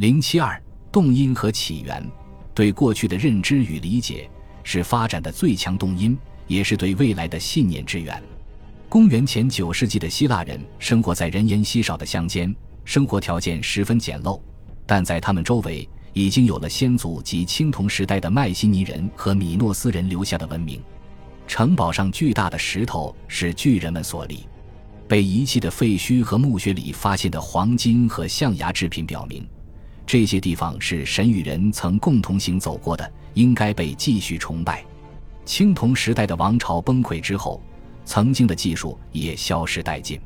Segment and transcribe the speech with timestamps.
[0.00, 0.58] 零七二
[0.90, 2.02] 动因和起源，
[2.54, 4.26] 对过去的认知与理解
[4.64, 8.18] 是发展的最强动因，也是对未来的信念之源。
[8.88, 14.40] 公元前九世纪的希腊人生活在人烟稀少的乡间，生活条件十分简陋，
[14.86, 20.82] 但在他们周围已经有了先祖及青铜时代的迈锡尼人和米诺斯人留下的文明。
[21.46, 24.46] 城堡上巨大的石头是巨人们所立。
[25.06, 29.46] 被遗弃的废墟和墓穴里发现的黄金和象牙制品表明，
[30.12, 34.84] 这些地方是神与人曾共同行走过的，应该被继续崇拜。
[35.44, 37.62] 青铜时代的王朝崩溃之后，
[38.04, 40.20] 曾经的技术也消失殆尽。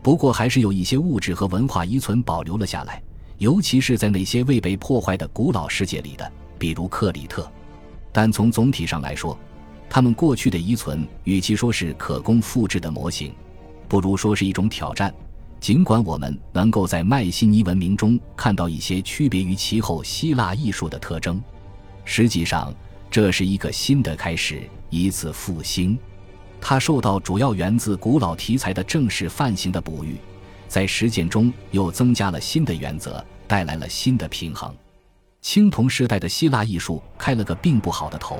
[0.00, 3.02] 不过，还是有一些物质和文化遗存保留了下来，
[3.38, 7.50] 尤其是在那些未被破坏的古老世界里的，比如克里特。
[8.12, 9.36] 但从总体上来说，
[9.90, 13.34] 他们过去的遗存，与其说是可供复制的模型。
[13.88, 15.12] 不如说是一种挑战。
[15.66, 21.42] 尽管我们能够在迈锡尼文明中看到一些区别于其后希腊艺术的特征，
[22.04, 22.72] 实际上
[23.10, 25.98] 这是一个新的开始，一次复兴。
[26.60, 30.18] 它受到主要源自古老题材的正式范型的哺育，
[30.68, 34.72] 在实践中又增加了新的原则，带来了新的平衡。
[35.40, 38.38] 青铜时代的希腊艺术开了个并不好的头，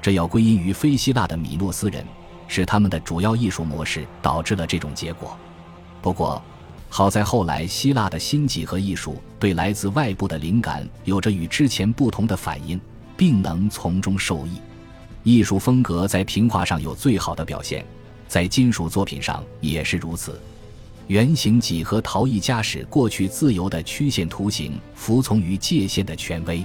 [0.00, 2.02] 这要归因于非希腊的米诺斯人。
[2.48, 5.36] 是他们的主要艺术模式导致了这种结果。
[6.00, 6.42] 不过，
[6.96, 12.80] 好在后来希腊的新几何艺术对来自外部的灵感有着与之前不同的反应，
[13.16, 14.60] 并能从中受益。
[15.24, 17.84] 艺术风格在平画上有最好的表现，
[18.28, 20.40] 在金属作品上也是如此。
[21.08, 26.64] 圆形几何陶艺家使过去自由的曲线图形服从于界限的权威，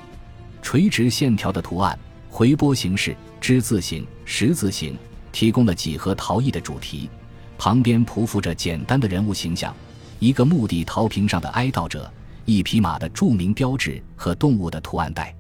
[0.62, 1.98] 垂直线条的图案、
[2.30, 4.96] 回波形式、之字形、十字形。
[5.32, 7.10] 提供了几何陶艺的主题，
[7.58, 9.76] 旁边匍匐着简单的人物形象，
[10.20, 12.12] 一个墓地陶瓶上的哀悼者，
[12.46, 15.34] 一匹马的著名标志和动物的图案带。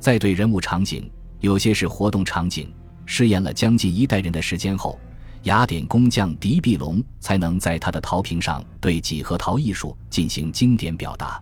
[0.00, 1.08] 在对人物场景，
[1.40, 2.72] 有些是活动场景，
[3.04, 4.98] 试验了将近一代人的时间后，
[5.44, 11.40] 雅典工匠狄碧龙才能在他的陶瓶上对几何陶艺术进行经典表达。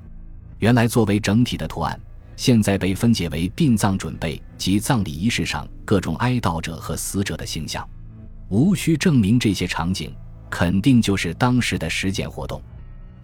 [0.59, 1.99] 原来作为整体的图案。
[2.37, 7.89] 现在被分解为殡葬准备及葬礼仪式上各种哀悼者和死者的形象，
[8.49, 10.13] 无需证明这些场景
[10.51, 12.61] 肯定就是当时的实践活动。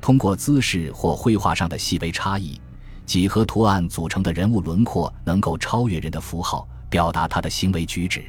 [0.01, 2.61] 通过姿势或绘画上的细微差异，
[3.05, 8.25] 几何图案组成的人物轮廓能够超越人的符号，表达他的行为举止。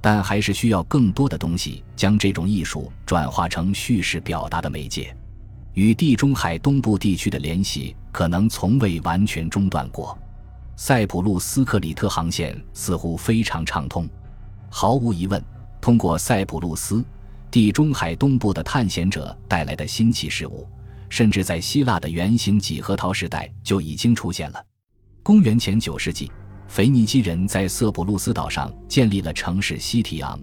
[0.00, 5.14] 但还是需要更多的东西将这种艺术转化成叙事表达的媒介。
[5.74, 10.16] 与地中海东部地区的联系可能从未完全中断过，
[10.76, 14.08] 塞浦路斯克里特航线似乎非常畅通。
[14.70, 15.42] 毫无疑问，
[15.80, 17.04] 通过塞浦路斯，
[17.50, 20.66] 地中海东部的探险者带来的新奇事物，
[21.08, 24.64] 甚至在希腊的圆形几何陶时代就已经出现了。
[25.22, 26.30] 公元前九世纪，
[26.66, 30.38] 腓尼基人在塞浦路斯岛上建立了城市西提昂，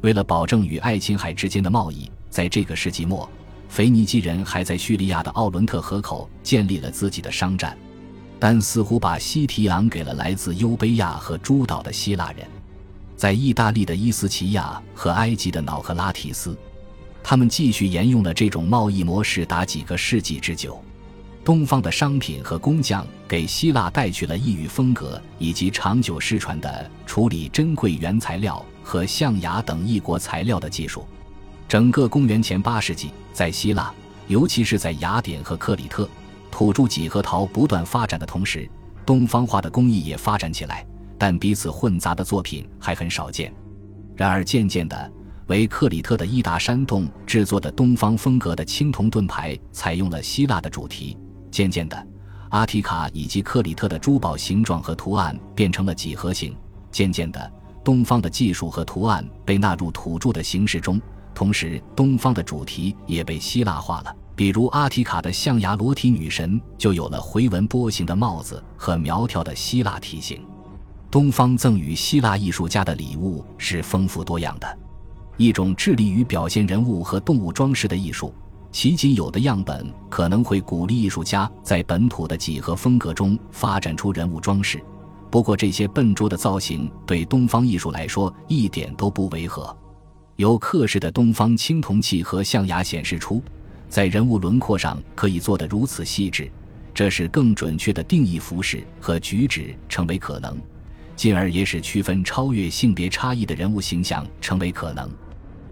[0.00, 3.28] 为了保证与爱琴海之间的贸易，在这个世纪末。
[3.68, 7.74] 腓尼基人还在叙利亚的奥伦特河口建立了自己的商站，
[8.38, 12.46] 但似乎把西提昂给了来自优卑亚和诸岛的希腊人。
[13.16, 16.54] 在意大利的伊斯奇亚和埃及的瑙克拉提斯，
[17.22, 20.82] 他们继续沿用了这种贸易模式达几个世纪之久。
[21.44, 31.04] 东方的商品和工匠给希腊带去了异域风格以及长久失传的处理珍贵原材料和象牙等异国材料的技术。
[31.68, 33.92] 整个公元前八世纪，在希腊，
[34.28, 36.08] 尤其是在雅典和克里特，
[36.50, 38.68] 土著几何陶不断发展的同时，
[39.04, 40.86] 东方化的工艺也发展起来，
[41.18, 43.52] 但彼此混杂的作品还很少见。
[44.14, 45.10] 然而，渐渐的，
[45.46, 51.16] 为克里特的伊达山洞制作的东方风格的青铜盾牌采用了希腊的主题。
[51.50, 52.06] 渐渐的，
[52.50, 56.56] 阿提卡以及克里特的珠宝形状和图案变成了几何形。
[56.90, 57.52] 渐渐的，
[57.84, 61.00] 东方的技术和图案被纳入土著的形式中。
[61.34, 64.14] 同时，东方的主题也被希腊化了。
[64.34, 70.44] 比如，阿提卡的象牙裸体女神就有了回纹波形的帽子和苗条的希腊体型。
[71.10, 74.78] 东方赠予希腊艺术家的礼物是丰富多样的，
[75.36, 78.34] 一种致力于表现人物和动物装饰的艺术。
[78.70, 84.82] 其仅有的样本可能会鼓励艺术家在本土的几何风格中发展出人物装饰。
[85.30, 89.76] 不过，这些笨拙的造型对东方艺术来说一点都不违和。
[90.36, 93.42] 由刻式的东方青铜器和象牙显示出，
[93.90, 96.50] 在人物轮廓上可以做得如此细致，
[96.94, 100.58] 这使更准确的定义服饰和举止成为可能，
[101.22, 105.08] 进而也使区分超越性别差异的人物形象成为可能。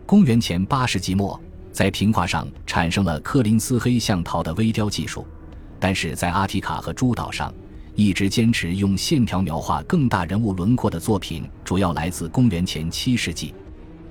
[0.07, 1.41] 公元前八世纪末，
[1.73, 5.27] 在平画上产生了柯林斯黑象陶的微雕技术，
[5.81, 7.53] 但是在阿提卡和诸岛上，
[7.97, 13.53] 一直坚持用线条描画更大人物轮廓的作品，主要来自公元前七世纪。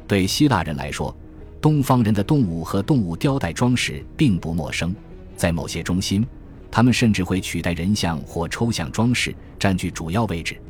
[0.06, 1.16] 对希腊人来说，
[1.62, 4.94] 东方人的动物和动物雕带装饰并不陌生，
[5.38, 6.28] 在某些中心，
[6.70, 10.62] 他们甚至会取代人像或抽象装饰，占据主要位置。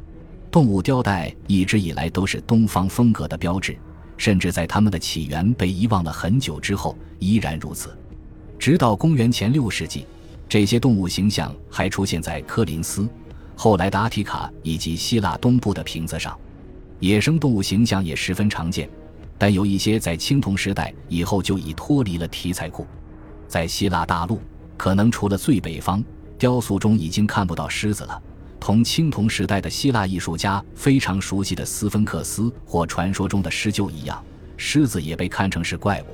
[0.51, 3.77] 动物雕带一直以来都是东方风格的标志，
[4.17, 7.95] 甚至在它们的起源被遗忘了很久之后依然如此。
[8.57, 10.05] 直到公元前六世纪，
[10.47, 13.07] 这些动物形象还出现在科林斯、
[13.55, 16.37] 后来的阿提卡以及希腊东部的瓶子上。
[16.99, 18.89] 野生动物形象也十分常见。
[19.37, 22.85] 但有一些在青铜时代以后就已脱离了题材库，
[23.47, 24.41] 在希腊大陆，
[24.75, 26.03] 可能除了最北方，
[26.37, 28.21] 雕塑中已经看不到狮子了。
[28.59, 34.23] 同青铜时代的希腊艺术家非常熟悉的斯芬克斯或传说中的狮鹫一样，
[34.57, 36.05] 狮子也被看成是怪物。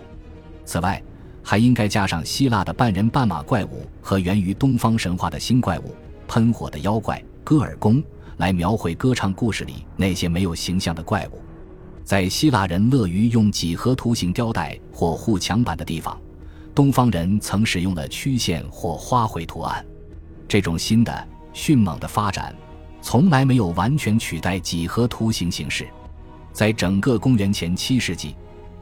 [0.64, 1.02] 此外，
[1.44, 5.96] 还应该加上希腊的半人半马怪物和源于东方神话的新怪物——
[6.28, 8.02] 喷火的妖怪戈尔宫，
[8.38, 11.42] 来描绘歌唱故事里那些没有形象的怪物。
[12.04, 16.20] 在希腊人乐于用几何图形雕带或护墙板的地方，
[16.74, 19.84] 东方人曾使用了曲线或花卉图案。
[20.48, 22.54] 这种新的迅猛的发展，
[23.02, 25.88] 从来没有完全取代几何图形形式。
[26.52, 28.36] 在整个公元前七世纪，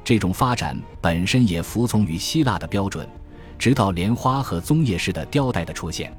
[0.03, 3.07] 这种发展本身也服从于希腊的标准，
[3.59, 6.11] 直到莲花和棕叶式的雕带的出现。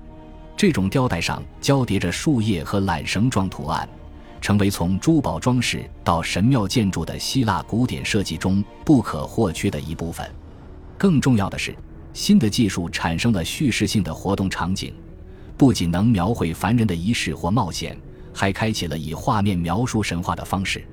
[0.57, 3.87] 这种雕带上交叠着树叶和缆绳状图案。
[4.41, 10.31] 成为从珠宝装饰到神庙建筑的希腊古典设计中不可或缺的一部分。
[10.99, 11.75] 更重要的是，
[12.13, 14.93] 新的技术产生了叙事性的活动场景，
[15.57, 17.97] 不仅能描绘凡人的仪式或冒险，
[18.33, 20.85] 还开启了以画面描述神话的方式。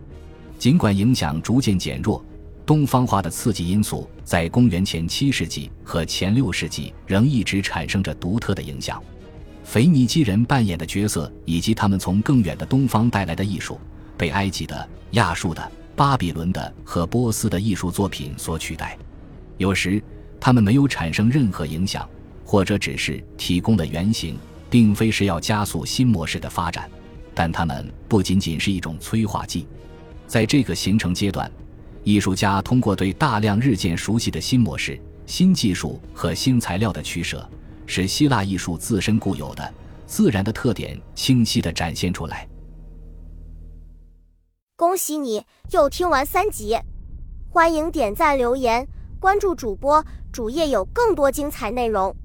[0.59, 2.23] 尽管影响逐渐减弱，
[2.65, 9.01] 东方化的刺激因素在公元前七世纪和前六世纪仍一直产生着独特的影响。
[9.63, 13.79] 腓尼基人扮演的角色，以及他们从更远的东方带来的艺术，
[14.17, 18.97] 被埃及的、亚述的、巴比伦的和波斯的艺术作品所取代。
[19.57, 20.01] 有时，
[20.39, 22.07] 他们没有产生任何影响，
[22.43, 24.37] 或者只是提供了原型，
[24.71, 26.89] 并非是要加速新模式的发展。
[27.35, 29.67] 但它们不仅仅是一种催化剂。
[30.25, 31.51] 在这个形成阶段，
[32.03, 37.47] 艺术家通过对大量日渐熟悉的新模式、新技术和新材料的取舍。
[37.87, 39.73] 使希腊艺术自身固有的
[40.05, 42.47] 自然的特点清晰地展现出来。
[44.77, 46.77] 恭喜你又听完三集，
[47.49, 48.87] 欢迎点赞、留言、
[49.19, 50.01] 关注主播，
[50.31, 52.15] 主页有更多精彩内容。